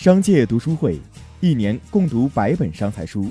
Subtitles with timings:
[0.00, 0.98] 商界读书会，
[1.40, 3.30] 一年共读百本商财书。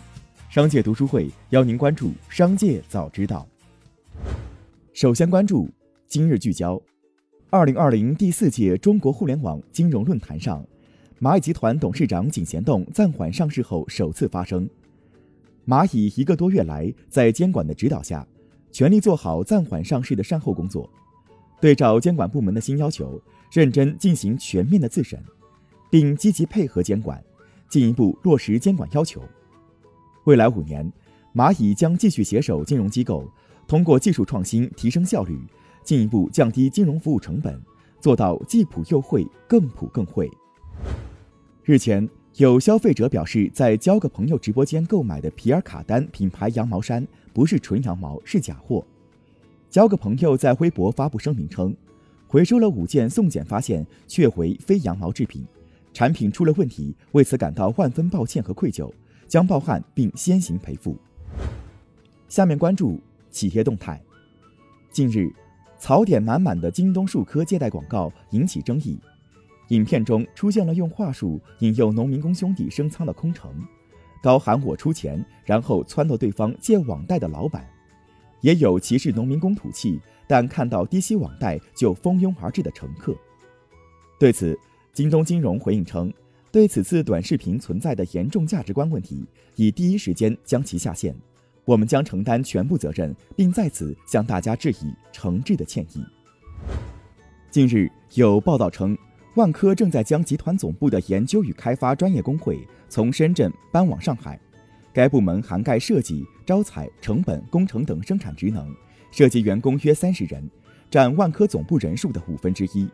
[0.51, 3.43] 商界读书会邀您关注商界早知道。
[4.93, 5.67] 首先关注
[6.07, 6.79] 今日聚焦：
[7.49, 10.63] 二零二零第四届中国互联网金融论坛上，
[11.19, 14.69] 蚂蚁集团董事长井贤栋暂缓上市后首次发声。
[15.65, 18.23] 蚂蚁一个多月来，在监管的指导下，
[18.71, 20.87] 全力做好暂缓上市的善后工作，
[21.59, 23.19] 对照监管部门的新要求，
[23.51, 25.19] 认真进行全面的自审。
[25.89, 27.23] 并积极配合监管，
[27.67, 29.21] 进一步落实监管要求。
[30.25, 30.91] 未来五年，
[31.33, 33.27] 蚂蚁将继续携手金融机构，
[33.67, 35.39] 通过技术创新提升效率，
[35.83, 37.59] 进一步降低金融服务成本，
[37.99, 40.29] 做到既普又惠，更普更惠。
[41.63, 48.85] 日前，有消费者表示，在交个朋友直播间购买的皮尔卡丹品牌羊毛衫不是纯羊毛，是假货。
[49.69, 51.75] 交个朋友在微博发布声明称，
[52.27, 55.45] 回收了五件送检发现确为非羊毛制品。
[55.99, 58.89] 产品出了问题，为此感到万分抱歉和愧疚，
[59.27, 60.97] 将报案并先行赔付。
[62.29, 62.97] 下面关注
[63.29, 64.01] 企业动态。
[64.93, 65.29] 近日，
[65.77, 68.97] 槽点满满的京东数科借贷广告引起争议，
[69.71, 73.51] 影片中出现了用话术引诱农民工兄弟升仓的空乘，
[74.23, 77.67] 高喊我出钱，然后撺掇对方借网贷的老板，
[78.39, 83.13] 也有歧视农民工土气，但看到低息网贷就蜂拥而至的乘客。
[84.17, 84.57] 对此，
[84.99, 86.13] 京东金融回应称，
[86.51, 89.25] 对此次短视频存在的严重价值观问题，
[89.55, 91.15] 已第一时间将其下线，
[91.63, 96.03] 我们将承担全部责任，并在此向大家致以诚挚的歉意。
[97.49, 98.97] 近日有报道称，
[99.37, 104.37] 万科正在将集团总部的研究与开发专业工会从深圳搬往上海，
[104.91, 108.69] 该部门涵盖设计、招采、成本、工程等生产职能，
[109.11, 110.43] 涉及员工约三十人，
[110.91, 112.85] 占万科总部人数的五分之一。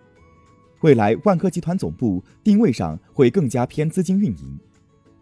[0.86, 4.60] 未来，万科集团总部定位上会更加偏资金运营。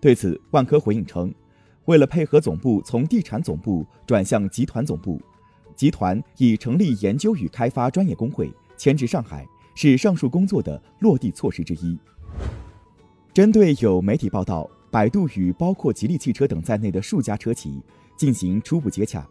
[0.01, 1.33] 对此，万科回应称，
[1.85, 5.21] 为了配合总部从地产总部转向集团总部，
[5.73, 11.97] 集团已成立研究与开发专业工会，迁至上海，是上述工作的落地措施之一。
[13.33, 17.81] 针对有媒体报道，百度与包括吉利汽车等在内的数家车企
[18.17, 19.25] 进行初步接洽，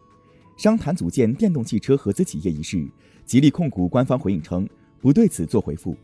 [0.56, 2.88] 商谈组建电动汽车合资企业一事，
[3.26, 4.66] 吉利控股官方回应称，
[4.98, 5.94] 不对此作回复。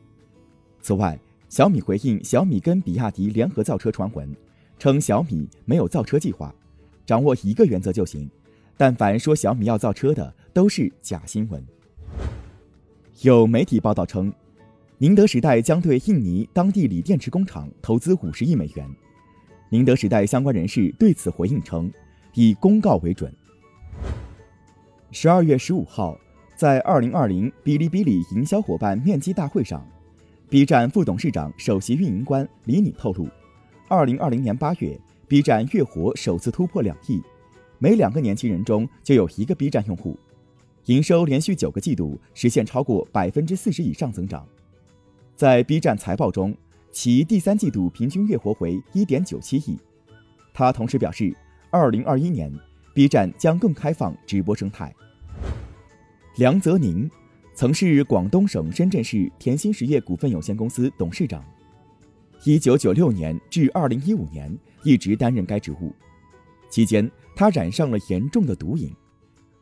[0.80, 1.18] 此外，
[1.48, 4.34] 小米回应小米跟比亚迪联合造车传闻，
[4.78, 6.54] 称小米没有造车计划，
[7.04, 8.28] 掌握一个原则就行。
[8.76, 11.64] 但凡说小米要造车的，都是假新闻。
[13.22, 14.32] 有媒体报道称，
[14.98, 18.88] 宁德时代将对印尼当地锂电池工厂投资五十亿美元。
[19.70, 21.92] 宁德时代相关人士对此回应称，
[22.34, 23.34] 以公告为准。
[25.10, 26.16] 十二月十五号，
[26.54, 29.84] 在二零二零哔哩哔哩营销伙伴面基大会上。
[30.50, 33.28] B 站副董事长、首席运营官李敏透露，
[33.86, 37.20] 二零二零年八月，B 站月活首次突破两亿，
[37.78, 40.18] 每两个年轻人中就有一个 B 站用户，
[40.86, 44.48] 营收连续九个季度实现超过百分之四十以上增长。
[45.36, 46.56] 在 B 站财报中，
[46.90, 49.78] 其第三季度平均月活为一点九七亿。
[50.54, 51.36] 他同时表示，
[51.68, 52.50] 二零二一年
[52.94, 54.94] B 站将更开放直播生态。
[56.36, 57.10] 梁泽宁。
[57.58, 61.44] 曾是广东省深圳市甜心实业股份有限公司董事长，
[62.44, 65.92] 一九九六年至二零一五年一直担任该职务。
[66.70, 68.94] 期间，他染上了严重的毒瘾，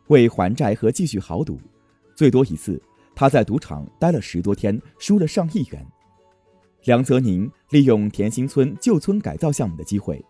[0.08, 1.58] 为还债和继续豪赌，
[2.14, 2.78] 最多一次
[3.14, 5.82] 他在赌场待了十多天，输了上亿元。
[6.84, 10.22] 梁泽宁利用甜心村旧村改造项目的机会，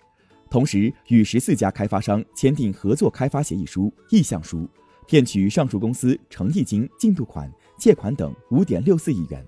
[0.49, 4.69] 同时与十四家开发商签订合作开发协议书、意向书。
[5.07, 9.45] 骗取上述公司诚意金、进度款、借款等五点六四亿元，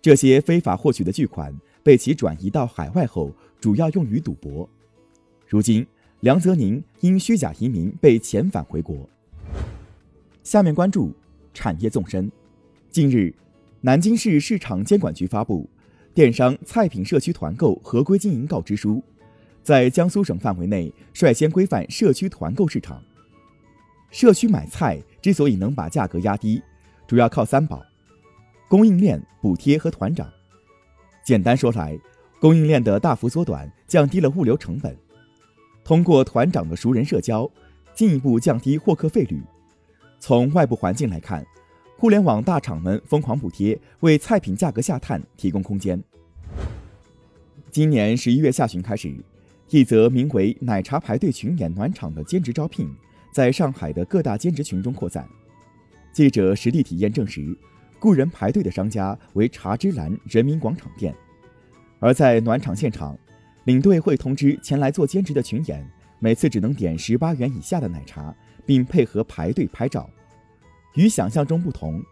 [0.00, 3.30] 这些非法获取的巨款被其转移到海外后，
[3.60, 4.68] 主要用于赌博。
[5.46, 5.86] 如今，
[6.20, 9.08] 梁泽宁因虚假移民被遣返回国。
[10.42, 11.12] 下面关注
[11.52, 12.30] 产业纵深。
[12.90, 13.34] 近日，
[13.82, 15.68] 南京市市场监管局发布
[16.14, 18.94] 《电商菜品社区团购合规经营告知书》，
[19.62, 23.02] 在江苏省范围内率先规范社区团购市场。
[24.10, 26.62] 社区买菜之所以能把价格压低，
[27.06, 27.84] 主要靠三宝：
[28.68, 30.30] 供应链、补贴和团长。
[31.24, 31.98] 简单说来，
[32.40, 34.94] 供应链的大幅缩短，降低了物流成本；
[35.84, 37.50] 通过团长的熟人社交，
[37.94, 39.42] 进一步降低获客费率。
[40.18, 41.44] 从外部环境来看，
[41.98, 46.02] 互联网大厂们疯狂补贴，为菜品价格下探提供空间。
[47.70, 49.14] 今年十一月下旬开始，
[49.68, 52.88] 一则名为“奶茶排队群演暖场”的兼职招聘。
[53.36, 55.28] 在上海的各大兼职群中扩散。
[56.10, 57.54] 记者实地体验证实，
[57.98, 61.14] 雇人排队的商家为茶之蓝人民广场店。
[62.00, 63.14] 而在暖场现场，
[63.64, 65.86] 领队会通知前来做兼职的群演，
[66.18, 68.34] 每次只能点十八元以下的奶茶，
[68.64, 70.08] 并配合排队拍照。
[70.94, 72.02] 与想象中不同，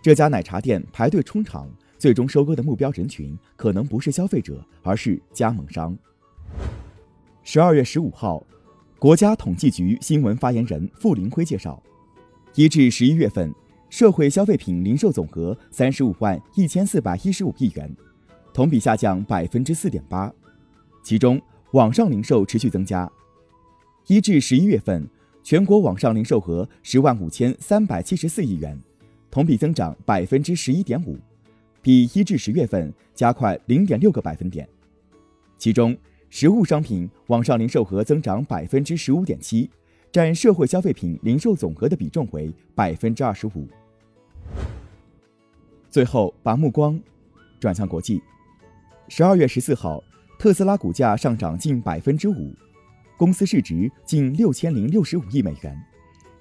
[0.00, 1.68] 这家奶茶店排队冲场，
[1.98, 5.98] 最终收割的目标人群可能不是消费者，而是加盟商。
[7.42, 8.46] 十二月十五号，
[9.00, 11.82] 国家统计局新闻发言人傅林辉介绍，
[12.54, 13.50] 一至十一月份，
[13.88, 17.90] 社会消费品零售总额三十五万一千四百一十五亿元，
[18.52, 20.30] 同比下降百分之四点八，
[21.02, 21.40] 其中
[21.72, 23.10] 网上零售持续增加。
[24.06, 25.08] 一至十一月份。
[25.42, 28.78] 全国网上零售额十万五千三百七十四亿元，
[29.30, 31.18] 同比增长百分之十一点五，
[31.80, 34.68] 比一至十月份加快零点六个百分点。
[35.56, 35.96] 其中，
[36.30, 39.68] 实物商品网上零售额增长百分之十五点七，
[40.12, 43.68] 占社会消费品零售总额的比重为百分之二十五。
[45.90, 46.98] 最后，把目光
[47.58, 48.22] 转向国际。
[49.08, 50.00] 十二月十四号，
[50.38, 52.54] 特斯拉股价上涨近百分之五。
[53.16, 55.76] 公司市值近六千零六十五亿美元，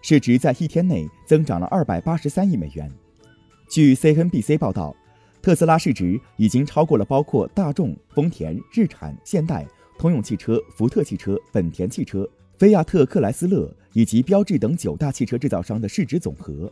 [0.03, 2.89] 市值在一天内增长了二百八十三亿美元。
[3.67, 4.95] 据 CNBC 报道，
[5.41, 9.67] 特斯拉市值已经超过了包括大众、丰田、日产、现代、
[9.99, 16.71] 通用汽车、福特汽车、本田汽车、菲亚特克莱斯勒以及标致等九大汽车制造商的市值总和。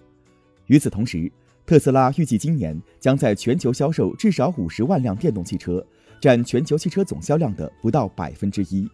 [0.68, 1.30] 与此同时，
[1.66, 5.86] 特斯拉预计今年将在全球销售至少五十万辆电动汽车，
[6.22, 8.90] 占全球汽车总销量的不到百分之一。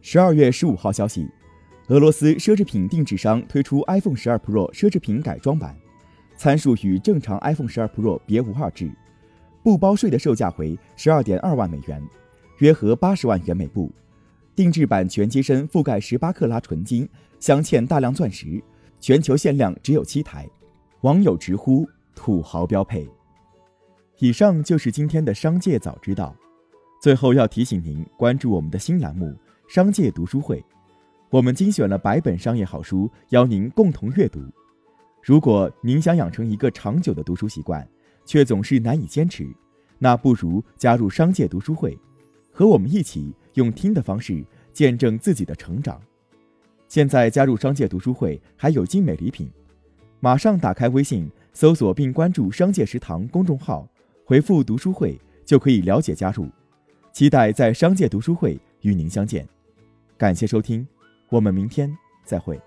[0.00, 1.28] 十二月十五号消息，
[1.88, 5.76] 俄罗斯奢侈品定制商推出 iPhone 十二 Pro 奢侈品改装版，
[6.38, 8.90] 参数与正常 iPhone 十二 Pro 别无二致，
[9.62, 12.02] 不包税的售价为十二点二万美元，
[12.58, 13.90] 约合八十万元每部。
[14.54, 17.08] 定制版全机身覆盖十八克拉纯金，
[17.38, 18.62] 镶嵌大量钻石，
[19.00, 20.48] 全球限量只有七台。
[21.02, 23.08] 网友直呼土豪标配。
[24.18, 26.34] 以上就是今天的商界早知道。
[27.00, 29.32] 最后要提醒您关注我们的新栏目。
[29.68, 30.64] 商界读书会，
[31.30, 34.40] 我们精选了百本商业好书，邀您共同阅读。
[35.22, 37.86] 如果您想养成一个长久的读书习惯，
[38.24, 39.46] 却总是难以坚持，
[39.98, 41.96] 那不如加入商界读书会，
[42.58, 46.02] 和我们一起用听的方式见证自己的成长。
[46.88, 49.48] 现在加入商界读书会还有精美礼品，
[50.18, 53.88] 马上打开微信搜索并关注“商界食堂”公众号，
[54.24, 55.16] 回复“读书会”
[55.46, 56.48] 就可以了解加入。
[57.12, 59.48] 期待在商界读书会与您相见。
[60.16, 60.84] 感谢收听，
[61.28, 62.60] 我们明天再会。